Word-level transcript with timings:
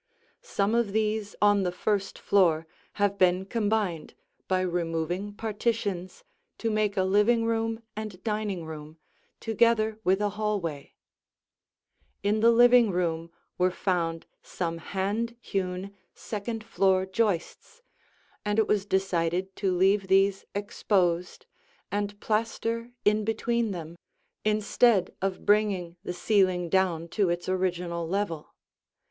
Some 0.41 0.73
of 0.73 0.93
these 0.93 1.35
on 1.43 1.61
the 1.61 1.71
first 1.71 2.17
floor 2.17 2.65
have 2.93 3.19
been 3.19 3.45
combined 3.45 4.15
by 4.47 4.61
removing 4.61 5.31
partitions 5.35 6.23
to 6.57 6.71
make 6.71 6.97
a 6.97 7.03
living 7.03 7.45
room 7.45 7.83
and 7.95 8.23
dining 8.23 8.65
room, 8.65 8.97
together 9.39 9.99
with 10.03 10.19
a 10.19 10.29
hallway. 10.29 10.95
[Illustration: 12.23 12.39
The 12.39 12.39
Pergola 12.39 12.39
Porch] 12.39 12.39
In 12.39 12.39
the 12.39 12.57
living 12.57 12.89
room 12.91 13.31
were 13.59 13.69
found 13.69 14.25
some 14.41 14.77
hand 14.79 15.35
hewn, 15.39 15.95
second 16.15 16.63
floor 16.63 17.05
joists, 17.05 17.83
and 18.43 18.57
it 18.57 18.67
was 18.67 18.87
decided 18.87 19.55
to 19.57 19.71
leave 19.71 20.07
these 20.07 20.45
exposed 20.55 21.45
and 21.91 22.19
plaster 22.19 22.89
in 23.05 23.23
between 23.23 23.69
them, 23.69 23.95
instead 24.43 25.13
of 25.21 25.45
bringing 25.45 25.95
the 26.03 26.13
ceiling 26.13 26.69
down 26.69 27.07
to 27.09 27.29
its 27.29 27.47
original 27.47 28.07
level. 28.07 28.55